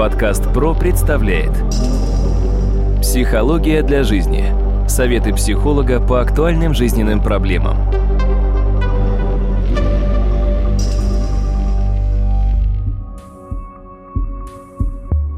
[0.00, 1.52] Подкаст ПРО представляет
[3.02, 4.46] Психология для жизни.
[4.88, 7.76] Советы психолога по актуальным жизненным проблемам.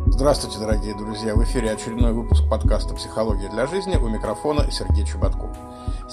[0.06, 1.34] Здравствуйте, дорогие друзья!
[1.34, 5.50] В эфире очередной выпуск подкаста «Психология для жизни» у микрофона Сергей Чеботков.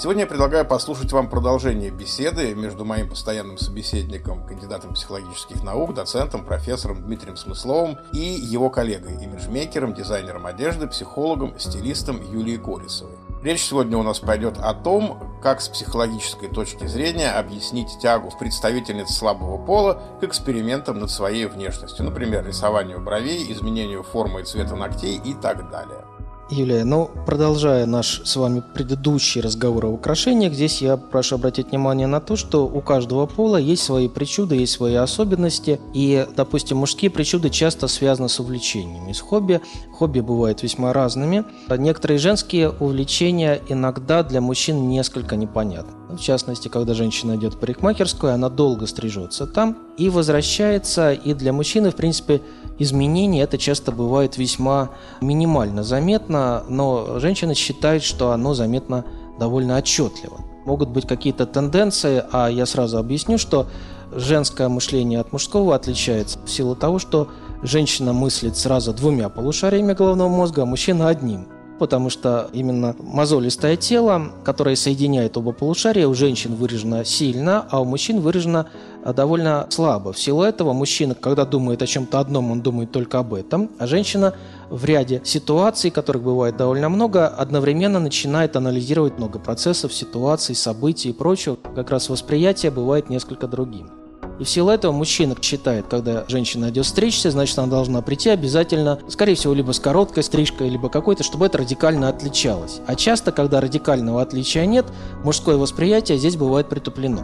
[0.02, 6.46] Сегодня я предлагаю послушать вам продолжение беседы между моим постоянным собеседником, кандидатом психологических наук, доцентом,
[6.46, 13.18] профессором Дмитрием Смысловым и его коллегой, имиджмейкером, дизайнером одежды, психологом, стилистом Юлией Горисовой.
[13.44, 19.10] Речь сегодня у нас пойдет о том, как с психологической точки зрения объяснить тягу представительниц
[19.10, 25.20] слабого пола к экспериментам над своей внешностью, например, рисованию бровей, изменению формы и цвета ногтей
[25.22, 26.06] и так далее.
[26.52, 32.08] Юлия, ну, продолжая наш с вами предыдущий разговор о украшениях, здесь я прошу обратить внимание
[32.08, 37.12] на то, что у каждого пола есть свои причуды, есть свои особенности, и, допустим, мужские
[37.12, 39.62] причуды часто связаны с увлечениями, с хобби.
[39.94, 41.46] Хобби бывают весьма разными.
[41.70, 45.94] Некоторые женские увлечения иногда для мужчин несколько непонятны.
[46.10, 51.54] В частности, когда женщина идет в парикмахерскую, она долго стрижется там и возвращается, и для
[51.54, 52.42] мужчины, в принципе,
[52.80, 54.90] изменения это часто бывает весьма
[55.22, 59.06] минимально заметно, но женщина считает, что оно заметно
[59.38, 60.40] довольно отчетливо.
[60.66, 63.68] Могут быть какие-то тенденции, а я сразу объясню, что
[64.12, 67.30] женское мышление от мужского отличается в силу того, что
[67.62, 71.48] женщина мыслит сразу двумя полушариями головного мозга, а мужчина одним–
[71.80, 77.86] потому что именно мозолистое тело, которое соединяет оба полушария, у женщин выражено сильно, а у
[77.86, 78.68] мужчин выражено
[79.04, 80.14] а, довольно слабо.
[80.14, 83.88] В силу этого мужчина, когда думает о чем-то одном, он думает только об этом, а
[83.88, 84.36] женщина
[84.70, 91.14] в ряде ситуаций, которых бывает довольно много, одновременно начинает анализировать много процессов, ситуаций, событий и
[91.14, 91.58] прочего.
[91.76, 93.99] Как раз восприятие бывает несколько другим.
[94.40, 99.00] И в силу этого мужчина считает, когда женщина идет стричься, значит, она должна прийти обязательно,
[99.10, 102.80] скорее всего, либо с короткой стрижкой, либо какой-то, чтобы это радикально отличалось.
[102.88, 104.86] А часто, когда радикального отличия нет,
[105.26, 107.22] мужское восприятие здесь бывает притуплено.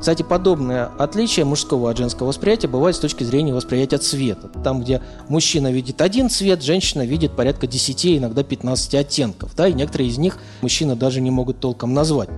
[0.00, 4.48] Кстати, подобное отличие мужского от женского восприятия бывает с точки зрения восприятия цвета.
[4.62, 9.54] Там, где мужчина видит один цвет, женщина видит порядка 10, иногда 15 оттенков.
[9.54, 12.30] Да, и некоторые из них мужчины даже не могут толком назвать.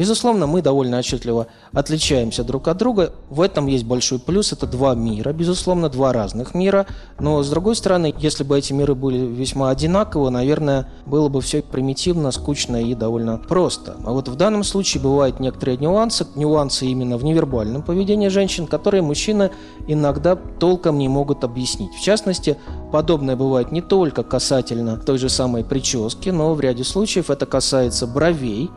[0.00, 3.12] Безусловно, мы довольно отчетливо отличаемся друг от друга.
[3.28, 4.52] В этом есть большой плюс.
[4.52, 6.86] Это два мира, безусловно, два разных мира.
[7.18, 11.62] Но, с другой стороны, если бы эти миры были весьма одинаковы, наверное, было бы все
[11.62, 13.96] примитивно, скучно и довольно просто.
[14.04, 19.02] А вот в данном случае бывают некоторые нюансы, нюансы именно в невербальном поведении женщин, которые
[19.02, 19.50] мужчины
[19.86, 21.92] иногда толком не могут объяснить.
[21.94, 22.56] В частности,
[22.92, 28.06] подобное бывает не только касательно той же самой прически, но в ряде случаев это касается
[28.06, 28.70] бровей,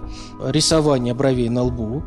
[0.46, 2.04] рисования бровей на лбу,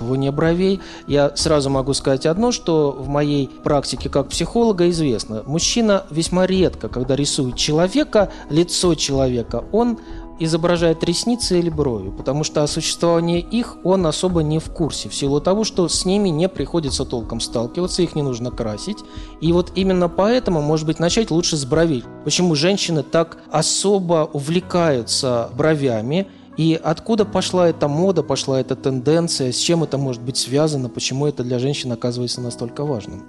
[0.00, 0.80] выщипывание бровей.
[1.06, 5.42] Я сразу могу сказать одно, что в моей практике как психолога известно.
[5.46, 9.98] Мужчина весьма редко, когда рисует человека, лицо человека, он
[10.42, 15.14] изображает ресницы или брови, потому что о существовании их он особо не в курсе, в
[15.14, 18.96] силу того, что с ними не приходится толком сталкиваться, их не нужно красить.
[19.42, 22.04] И вот именно поэтому, может быть, начать лучше с бровей.
[22.24, 26.26] Почему женщины так особо увлекаются бровями,
[26.60, 31.26] и откуда пошла эта мода, пошла эта тенденция, с чем это может быть связано, почему
[31.26, 33.22] это для женщин оказывается настолько важным?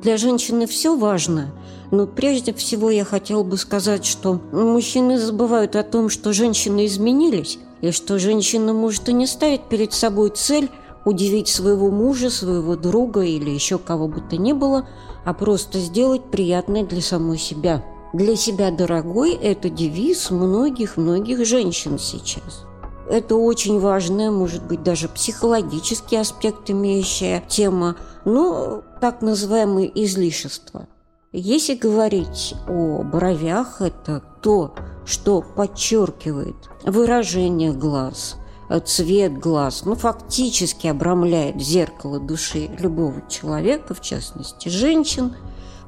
[0.00, 1.52] Для женщины все важно,
[1.90, 7.58] но прежде всего я хотела бы сказать, что мужчины забывают о том, что женщины изменились,
[7.82, 10.70] и что женщина может и не ставить перед собой цель
[11.04, 14.88] удивить своего мужа, своего друга или еще кого бы то ни было,
[15.26, 17.84] а просто сделать приятное для самой себя.
[18.14, 22.64] Для себя дорогой– это девиз многих-многих женщин сейчас.
[23.10, 30.86] Это очень важная, может быть, даже психологический аспект имеющая тема, но так называемые излишества.
[31.32, 34.74] Если говорить о бровях, это то,
[35.06, 38.36] что подчеркивает выражение глаз,
[38.84, 45.34] цвет глаз, ну, фактически обрамляет зеркало души любого человека, в частности, женщин.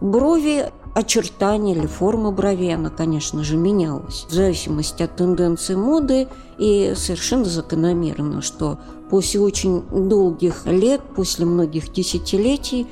[0.00, 4.26] Брови очертания или форма бровей, она, конечно же, менялась.
[4.28, 11.92] В зависимости от тенденции моды, и совершенно закономерно, что после очень долгих лет, после многих
[11.92, 12.86] десятилетий,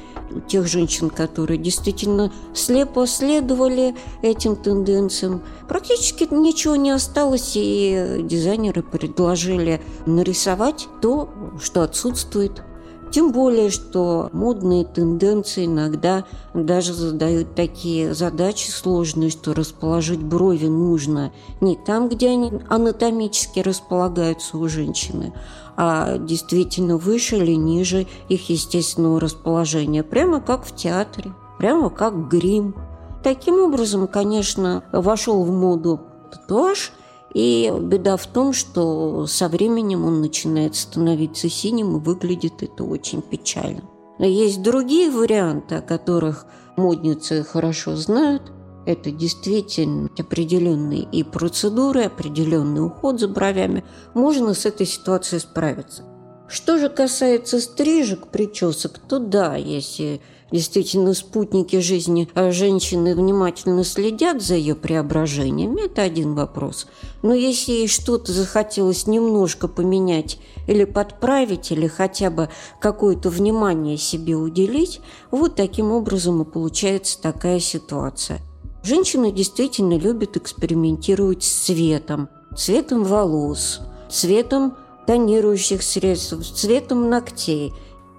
[0.46, 9.80] тех женщин, которые действительно слепо следовали этим тенденциям, практически ничего не осталось, и дизайнеры предложили
[10.06, 11.30] нарисовать то,
[11.60, 12.62] что отсутствует
[13.10, 16.24] тем более, что модные тенденции иногда
[16.54, 24.58] даже задают такие задачи сложные, что расположить брови нужно не там, где они анатомически располагаются
[24.58, 25.32] у женщины,
[25.76, 32.74] а действительно выше или ниже их естественного расположения, прямо как в театре, прямо как грим.
[33.22, 36.00] Таким образом, конечно, вошел в моду
[36.30, 36.92] татуаж,
[37.34, 43.22] и беда в том, что со временем он начинает становиться синим, и выглядит это очень
[43.22, 43.82] печально.
[44.18, 46.46] Но есть другие варианты, о которых
[46.76, 48.42] модницы хорошо знают.
[48.86, 53.84] Это действительно определенные и процедуры, определенный уход за бровями.
[54.14, 56.04] Можно с этой ситуацией справиться.
[56.48, 64.42] Что же касается стрижек, причесок, то да, если действительно спутники жизни а женщины внимательно следят
[64.42, 66.86] за ее преображением, это один вопрос.
[67.22, 72.48] Но если ей что-то захотелось немножко поменять или подправить, или хотя бы
[72.80, 75.00] какое-то внимание себе уделить,
[75.30, 78.40] вот таким образом и получается такая ситуация.
[78.82, 83.80] Женщины действительно любят экспериментировать с цветом, цветом волос,
[84.10, 87.72] цветом тонирующих средств, цветом ногтей.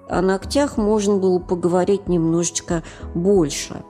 [0.09, 2.83] О ногтях можно было поговорить немножечко
[3.13, 3.83] больше.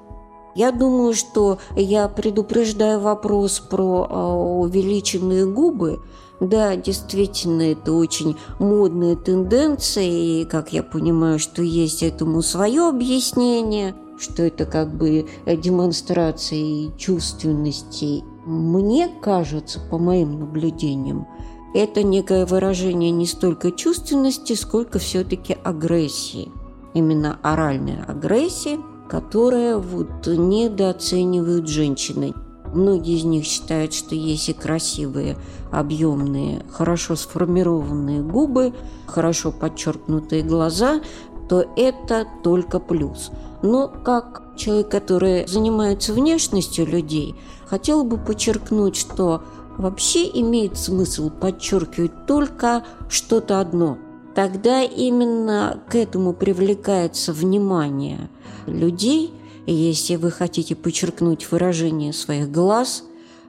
[0.53, 6.01] Я думаю, что я предупреждаю вопрос про а, увеличенные губы.
[6.41, 13.95] Да, действительно, это очень модная тенденция, и, как я понимаю, что есть этому свое объяснение,
[14.19, 18.23] что это как бы демонстрация чувственности.
[18.45, 21.27] Мне кажется, по моим наблюдениям,
[21.73, 26.51] это некое выражение не столько чувственности, сколько все-таки агрессии.
[26.93, 32.33] Именно оральная агрессия, которая вот недооценивают женщины.
[32.73, 35.37] Многие из них считают, что если красивые,
[35.71, 38.73] объемные, хорошо сформированные губы,
[39.07, 41.01] хорошо подчеркнутые глаза,
[41.47, 43.31] то это только плюс.
[43.63, 47.35] Но как человек, который занимается внешностью людей,
[47.65, 49.43] хотел бы подчеркнуть, что
[49.79, 53.97] вообще имеет смысл подчеркивать только что-то одно.
[54.35, 58.29] Тогда именно к этому привлекается внимание
[58.67, 59.33] людей,
[59.65, 63.03] если вы хотите подчеркнуть выражение своих глаз,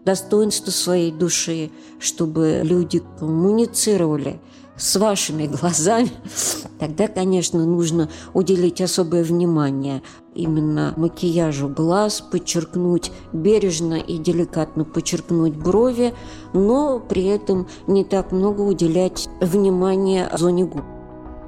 [0.05, 4.41] достоинство своей души, чтобы люди коммуницировали
[4.77, 6.11] с вашими глазами,
[6.79, 10.03] тогда, конечно, нужно уделить особое внимание
[10.35, 16.15] именно макияжу глаз, подчеркнуть бережно и деликатно подчеркнуть брови,
[16.53, 20.85] но при этом не так много уделять внимания зоне губ.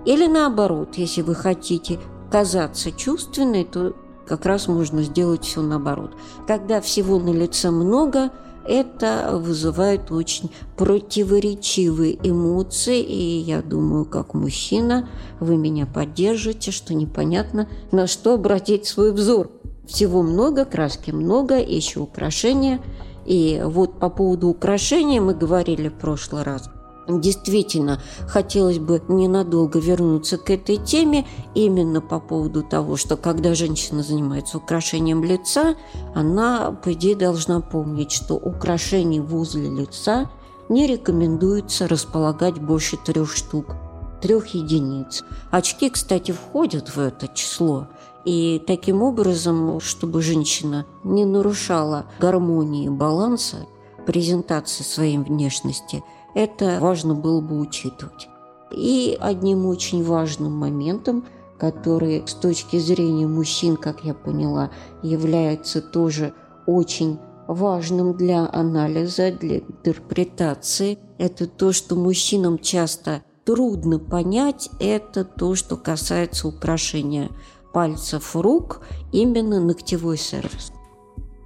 [0.05, 2.01] Или наоборот, если вы хотите
[2.31, 3.95] казаться чувственной, то
[4.27, 6.17] как раз можно сделать все наоборот.
[6.47, 8.31] Когда всего на лице много–
[8.67, 15.09] это вызывает очень противоречивые эмоции, и я думаю, как мужчина,
[15.41, 19.51] вы меня поддержите, что непонятно, на что обратить свой взор.
[19.87, 22.81] Всего много, краски много, еще украшения.
[23.27, 26.69] И вот по поводу украшения мы говорили в прошлый раз–
[27.21, 34.03] Действительно, хотелось бы ненадолго вернуться к этой теме именно по поводу того, что когда женщина
[34.03, 35.77] занимается украшением лица,
[36.15, 40.31] она, по идее, должна помнить, что украшений возле лица
[40.69, 43.77] не рекомендуется располагать больше трех штук,
[44.21, 45.23] трех единиц.
[45.51, 47.89] Очки, кстати, входят в это число.
[48.25, 53.67] И таким образом, чтобы женщина не нарушала гармонии баланса
[54.07, 56.03] презентации своей внешности–
[56.35, 58.29] это важно было бы учитывать.
[58.71, 61.27] И одним очень важным моментом,
[61.59, 64.71] который с точки зрения мужчин, как я поняла,
[65.03, 66.33] является тоже
[66.67, 75.55] очень важным для анализа, для интерпретации, это то, что мужчинам часто трудно понять, это то,
[75.55, 77.31] что касается украшения
[77.73, 78.81] пальцев рук,
[79.13, 80.73] именно ногтевой сервис.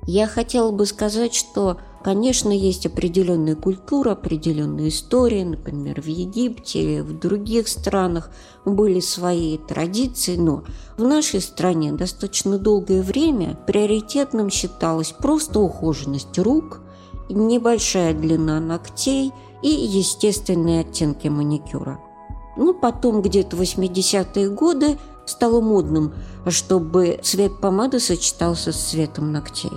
[0.07, 5.45] Я хотела бы сказать, что Конечно, есть определенная культура, определенная история.
[5.45, 8.31] Например, в Египте или в других странах
[8.65, 10.63] были свои традиции, но
[10.97, 16.81] в нашей стране достаточно долгое время приоритетным считалась просто ухоженность рук,
[17.29, 19.33] небольшая длина ногтей
[19.65, 21.99] и естественные оттенки маникюра.
[22.57, 26.15] Ну, потом где-то 80-е годы стало модным,
[26.47, 29.73] чтобы цвет помады сочетался с цветом ногтей.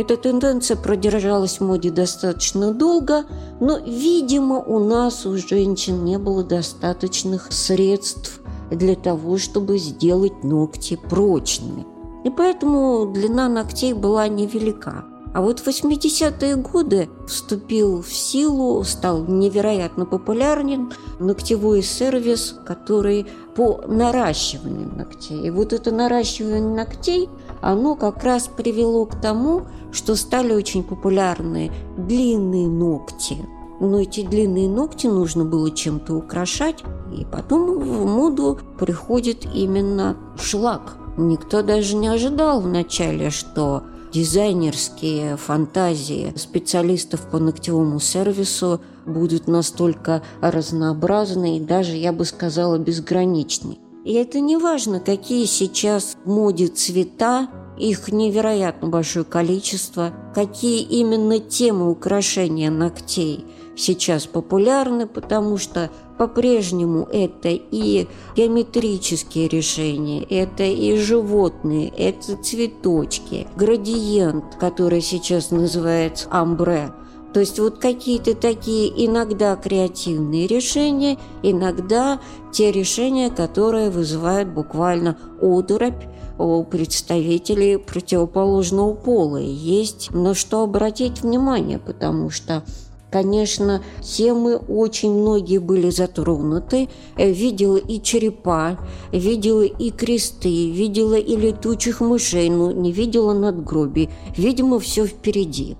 [0.00, 3.26] Эта тенденция продержалась в моде достаточно долго,
[3.60, 8.40] но, видимо, у нас, у женщин, не было достаточных средств
[8.70, 11.86] для того, чтобы сделать ногти прочными.
[12.24, 15.04] И поэтому длина ногтей была невелика.
[15.34, 23.82] А вот в 80-е годы вступил в силу, стал невероятно популярен ногтевой сервис, который по
[23.86, 25.46] наращиванию ногтей.
[25.46, 27.28] И вот это наращивание ногтей,
[27.60, 29.62] оно как раз привело к тому,
[29.92, 33.38] что стали очень популярны длинные ногти.
[33.80, 36.84] Но эти длинные ногти нужно было чем-то украшать,
[37.16, 40.96] и потом в моду приходит именно шлак.
[41.16, 51.56] Никто даже не ожидал вначале, что дизайнерские фантазии специалистов по ногтевому сервису будут настолько разнообразны
[51.56, 53.78] и даже, я бы сказала, безграничны.
[54.04, 61.38] И это не важно, какие сейчас в моде цвета, их невероятно большое количество, какие именно
[61.38, 63.44] темы украшения ногтей
[63.76, 74.56] сейчас популярны, потому что по-прежнему это и геометрические решения, это и животные, это цветочки, градиент,
[74.60, 76.92] который сейчас называется амбре.
[77.32, 82.20] То есть вот какие-то такие иногда креативные решения, иногда
[82.52, 86.04] те решения, которые вызывают буквально одуробь
[86.38, 89.36] у представителей противоположного пола.
[89.36, 92.64] Есть на что обратить внимание, потому что
[93.10, 96.88] Конечно, темы очень многие были затронуты.
[97.16, 98.78] Э, видела и черепа,
[99.10, 104.10] видела и кресты, видела и летучих мышей, но не видела надгробий.
[104.36, 105.76] Видимо, все впереди.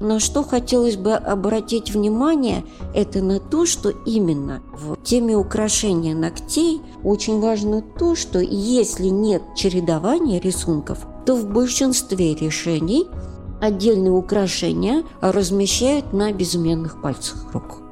[0.00, 2.64] На что хотелось бы обратить внимание,
[2.94, 9.42] это на то, что именно в теме украшения ногтей очень важно то, что если нет
[9.54, 13.08] чередования рисунков, то в большинстве решений
[13.60, 17.82] отдельные украшения размещают на безымянных пальцах рук.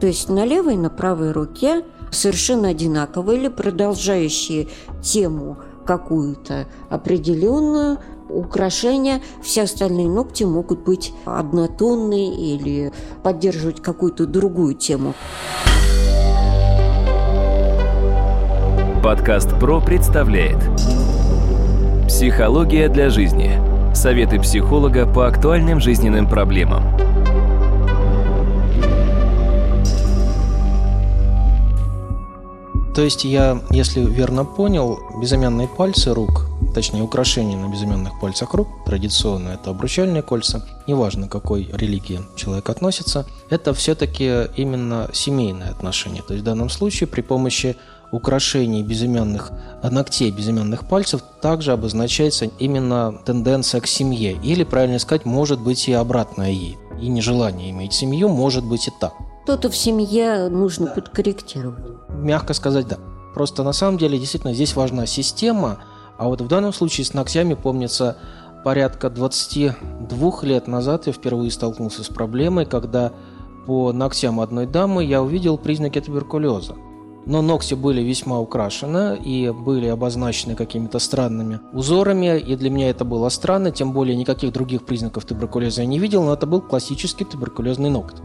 [0.00, 4.68] То есть на левой и на правой руке совершенно одинаковые или продолжающие
[5.02, 7.98] тему какую-то определенную
[8.28, 15.14] украшения, все остальные ногти могут быть однотонные или поддерживать какую-то другую тему.
[19.02, 20.58] Подкаст ПРО представляет
[22.08, 23.60] Психология для жизни–
[23.94, 26.82] Советы психолога по актуальным жизненным проблемам.
[32.94, 38.68] То есть я, если верно понял, безымянные пальцы рук, точнее украшения на безымянных пальцах рук,
[38.86, 46.22] традиционно это обручальные кольца, неважно какой религии человек относится, это все-таки именно семейные отношения.
[46.22, 47.76] То есть в данном случае при помощи
[48.12, 49.50] украшений безымянных,
[49.82, 54.38] ногтей безымянных пальцев также обозначается именно тенденция к семье.
[54.42, 56.78] Или, правильно сказать, может быть и обратное ей.
[57.00, 59.14] И нежелание иметь семью может быть и так.
[59.44, 61.84] Что-то в семье нужно подкорректировать.
[62.08, 62.98] Мягко сказать, да.
[63.34, 65.80] Просто на самом деле действительно здесь важна система,
[66.18, 68.16] а вот в данном случае с ногтями помнится
[68.64, 73.12] порядка 22 лет назад я впервые столкнулся с проблемой, когда
[73.66, 76.74] по ногтям одной дамы я увидел признаки туберкулеза
[77.26, 83.04] но ногти были весьма украшены и были обозначены какими-то странными узорами, и для меня это
[83.04, 87.24] было странно, тем более никаких других признаков туберкулеза я не видел, но это был классический
[87.24, 88.20] туберкулезный ноготь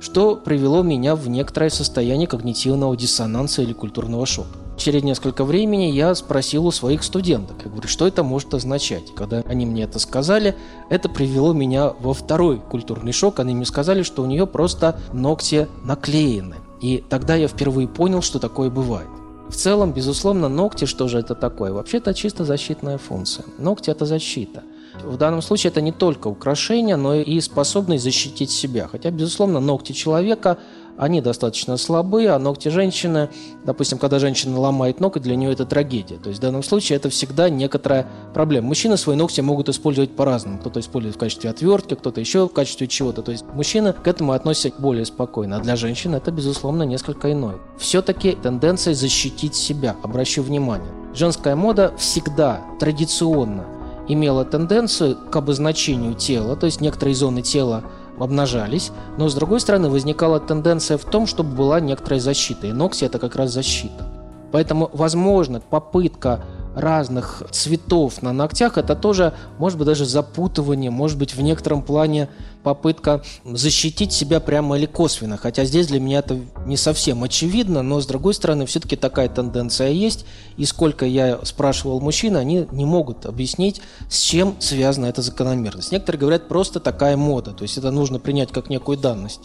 [0.00, 4.48] что привело меня в некоторое состояние когнитивного диссонанса или культурного шока.
[4.80, 9.14] Через несколько времени я спросил у своих студенток, я говорю, что это может означать.
[9.14, 10.56] Когда они мне это сказали,
[10.88, 13.40] это привело меня во второй культурный шок.
[13.40, 16.56] Они мне сказали, что у нее просто ногти наклеены.
[16.80, 19.08] И тогда я впервые понял, что такое бывает.
[19.50, 21.74] В целом, безусловно, ногти, что же это такое?
[21.74, 23.44] Вообще-то чисто защитная функция.
[23.58, 24.62] Ногти– это защита.
[25.04, 28.88] В данном случае это не только украшение, но и способность защитить себя.
[28.90, 30.56] Хотя, безусловно, ногти человека
[31.00, 33.30] они достаточно слабые, а ногти женщины,
[33.64, 36.18] допустим, когда женщина ломает ноготь, для нее это трагедия.
[36.18, 38.68] То есть в данном случае это всегда некоторая проблема.
[38.68, 40.58] Мужчины свои ногти могут использовать по-разному.
[40.58, 43.22] Кто-то использует в качестве отвертки, кто-то еще в качестве чего-то.
[43.22, 47.56] То есть мужчины к этому относятся более спокойно, а для женщин это, безусловно, несколько иное.
[47.78, 50.92] Все-таки тенденция защитить себя, обращу внимание.
[51.14, 53.64] Женская мода всегда традиционно
[54.06, 57.84] имела тенденцию к обозначению тела, то есть некоторые зоны тела
[58.18, 63.04] обнажались, но с другой стороны возникала тенденция в том, чтобы была некоторая защита, и ногти
[63.04, 64.06] это как раз защита.
[64.52, 66.40] Поэтому, возможно, попытка
[66.74, 72.28] разных цветов на ногтях, это тоже, может быть, даже запутывание, может быть, в некотором плане
[72.62, 75.36] попытка защитить себя прямо или косвенно.
[75.36, 79.90] Хотя здесь для меня это не совсем очевидно, но с другой стороны, все-таки такая тенденция
[79.90, 80.26] есть.
[80.56, 85.92] И сколько я спрашивал мужчин, они не могут объяснить, с чем связана эта закономерность.
[85.92, 89.42] Некоторые говорят, просто такая мода, то есть это нужно принять как некую данность.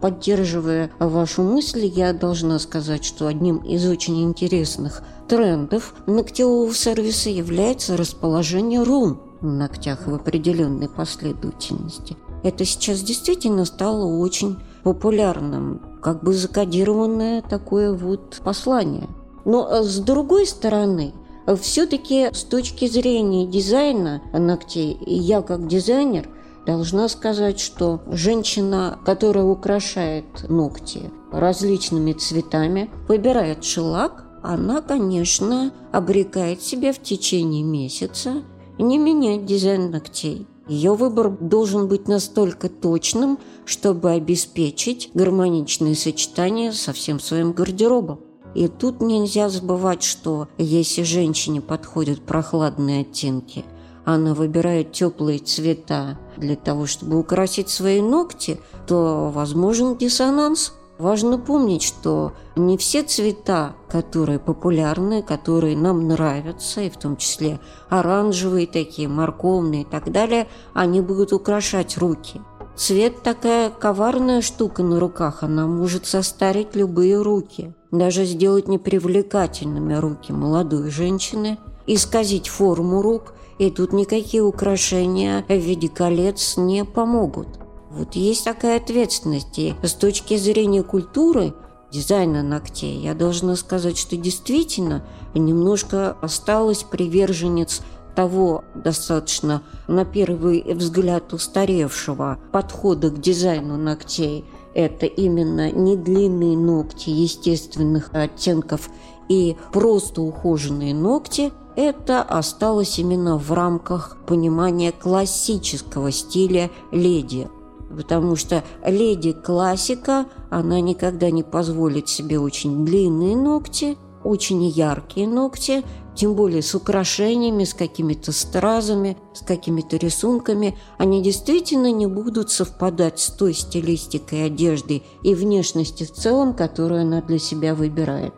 [0.00, 7.96] Поддерживая вашу мысль, я должна сказать, что одним из очень интересных трендов ногтевого сервиса является
[7.96, 12.16] расположение рун на ногтях в определенной последовательности.
[12.42, 19.08] Это сейчас действительно стало очень популярным, как бы закодированное такое вот послание.
[19.44, 21.12] Но э, с другой стороны,
[21.60, 26.28] все-таки с точки зрения дизайна ногтей, я как дизайнер–
[26.66, 36.92] Должна сказать, что женщина, которая украшает ногти различными цветами, выбирает шелак, она, конечно, обрекает себя
[36.92, 38.42] в течение месяца
[38.78, 40.46] не менять дизайн ногтей.
[40.68, 48.20] Ее выбор должен быть настолько точным, чтобы обеспечить гармоничное сочетание со всем своим гардеробом.
[48.54, 53.64] И тут нельзя забывать, что если женщине подходят прохладные оттенки,
[54.04, 61.82] она выбирает теплые цвета для того, чтобы украсить свои ногти, то возможен диссонанс– Важно помнить,
[61.82, 69.08] что не все цвета, которые популярны, которые нам нравятся, и в том числе оранжевые такие,
[69.08, 72.40] морковные и так далее, они будут украшать руки.
[72.76, 80.32] Цвет такая коварная штука на руках, она может состарить любые руки, даже сделать непривлекательными руки
[80.32, 87.48] молодой женщины, исказить форму рук, и тут никакие украшения в виде колец не помогут.
[87.94, 89.58] Вот есть такая ответственность.
[89.58, 91.52] И с точки зрения культуры,
[91.90, 97.82] дизайна ногтей, я должна сказать, что действительно немножко осталась приверженец
[98.14, 104.44] того достаточно, на первый взгляд, устаревшего подхода к дизайну ногтей.
[104.74, 108.88] Это именно не длинные ногти естественных оттенков
[109.28, 117.48] и просто ухоженные ногти– это осталось именно в рамках понимания классического стиля леди–
[117.92, 125.82] потому что леди классика, она никогда не позволит себе очень длинные ногти, очень яркие ногти,
[126.14, 130.78] тем более с украшениями, с какими-то стразами, с какими-то рисунками.
[130.98, 137.22] Они действительно не будут совпадать с той стилистикой одежды и внешности в целом, которую она
[137.22, 138.34] для себя выбирает.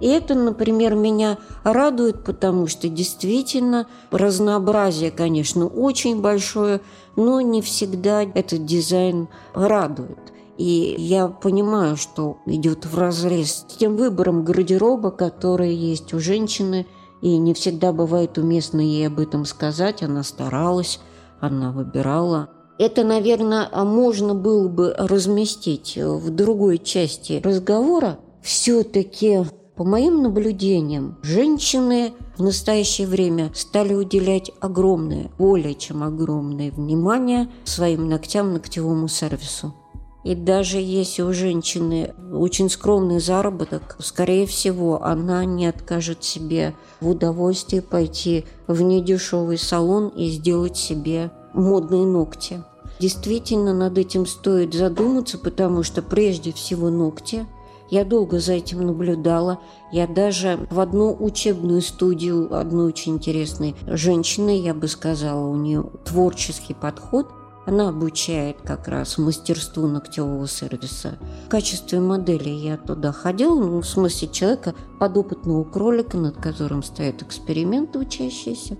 [0.00, 6.80] И это, например, меня радует, потому что действительно разнообразие, конечно, очень большое,
[7.16, 10.18] но не всегда этот дизайн радует.
[10.56, 16.86] И я понимаю, что идет в разрез с тем выбором гардероба, который есть у женщины,
[17.22, 20.02] и не всегда бывает уместно ей об этом сказать.
[20.02, 21.00] Она старалась,
[21.40, 22.50] она выбирала.
[22.78, 28.18] Это, наверное, можно было бы разместить в другой части разговора.
[28.42, 29.44] Все-таки
[29.76, 38.08] по моим наблюдениям, женщины в настоящее время стали уделять огромное, более чем огромное внимание своим
[38.08, 39.74] ногтям, ногтевому сервису.
[40.22, 47.10] И даже если у женщины очень скромный заработок, скорее всего, она не откажет себе в
[47.10, 52.62] удовольствии пойти в недешевый салон и сделать себе модные ногти.
[53.00, 57.44] Действительно, над этим стоит задуматься, потому что прежде всего ногти
[57.90, 59.60] я долго за этим наблюдала.
[59.92, 65.84] Я даже в одну учебную студию одной очень интересной женщины, я бы сказала, у нее
[66.04, 67.28] творческий подход.
[67.66, 71.18] Она обучает как раз мастерству ногтевого сервиса.
[71.46, 77.22] В качестве модели я туда ходила, ну, в смысле человека, подопытного кролика, над которым стоят
[77.22, 78.76] эксперименты учащиеся.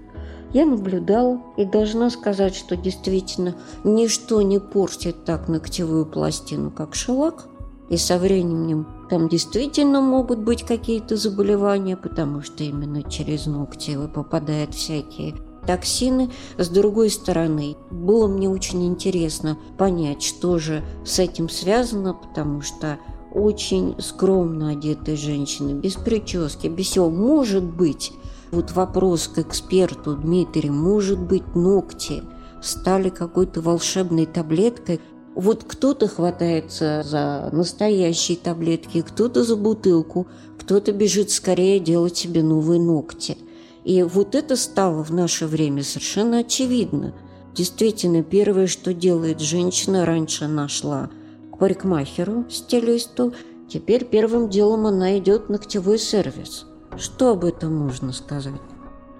[0.52, 7.46] Я наблюдала и должна сказать, что действительно ничто не портит так ногтевую пластину, как шелак–
[7.88, 14.74] и со временем там действительно могут быть какие-то заболевания, потому что именно через ногти попадают
[14.74, 15.34] всякие
[15.66, 16.30] токсины.
[16.58, 22.98] С другой стороны, было мне очень интересно понять, что же с этим связано, потому что
[23.32, 28.12] очень скромно одетые женщины, без прически, без всего, может быть,
[28.52, 32.22] вот вопрос к эксперту Дмитрий, может быть, ногти
[32.62, 35.00] стали какой-то волшебной таблеткой,
[35.34, 40.26] вот кто-то хватается за настоящие таблетки, кто-то за бутылку,
[40.58, 43.36] кто-то бежит скорее делать себе новые ногти.
[43.84, 47.14] И вот это стало в наше время совершенно очевидно.
[47.54, 51.10] Действительно, первое, что делает женщина, раньше нашла
[51.52, 53.34] к парикмахеру, стилисту,
[53.68, 56.66] теперь первым делом она идет в ногтевой сервис.
[56.96, 58.60] Что об этом можно сказать?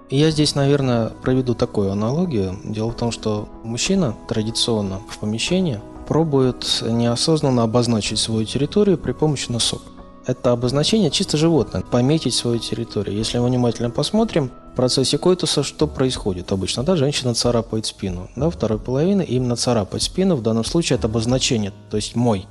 [0.09, 2.57] Я здесь, наверное, проведу такую аналогию.
[2.63, 9.51] Дело в том, что мужчина традиционно в помещении пробует неосознанно обозначить свою территорию при помощи
[9.51, 9.81] носок.
[10.27, 13.15] Это обозначение чисто животное, пометить свою территорию.
[13.15, 16.83] Если мы внимательно посмотрим, в процессе коитуса что происходит обычно?
[16.83, 18.29] Да, женщина царапает спину.
[18.35, 22.47] Да, второй половины именно царапать спину, в данном случае это обозначение, то есть мой.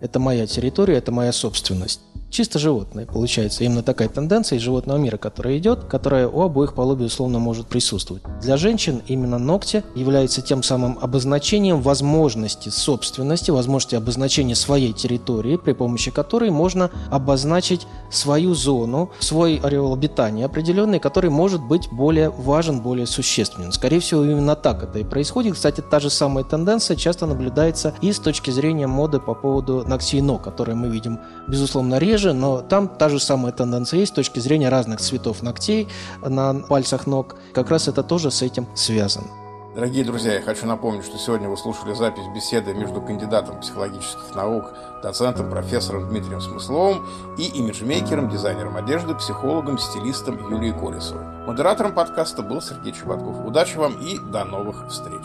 [0.00, 2.00] Это моя территория, это моя собственность
[2.32, 3.06] чисто животное.
[3.06, 7.66] Получается именно такая тенденция из животного мира, которая идет, которая у обоих полов, безусловно, может
[7.66, 8.22] присутствовать.
[8.40, 15.72] Для женщин именно ногти являются тем самым обозначением возможности собственности, возможности обозначения своей территории, при
[15.72, 22.80] помощи которой можно обозначить свою зону, свой ореол обитания определенный, который может быть более важен,
[22.80, 23.72] более существенен.
[23.72, 25.54] Скорее всего, именно так это и происходит.
[25.54, 30.22] Кстати, та же самая тенденция часто наблюдается и с точки зрения моды по поводу ногтей
[30.22, 34.14] ног, которые мы видим, безусловно, реже, реже, но там та же самая тенденция есть с
[34.14, 35.88] точки зрения разных цветов ногтей
[36.22, 37.36] на пальцах ног.
[37.52, 39.26] Как раз это тоже с этим связано.
[39.74, 44.74] Дорогие друзья, я хочу напомнить, что сегодня вы слушали запись беседы между кандидатом психологических наук,
[45.02, 47.06] доцентом, профессором Дмитрием Смысловым
[47.38, 51.24] и имиджмейкером, дизайнером одежды, психологом, стилистом Юлией Колесовой.
[51.46, 53.46] Модератором подкаста был Сергей Чеботков.
[53.46, 55.24] Удачи вам и до новых встреч!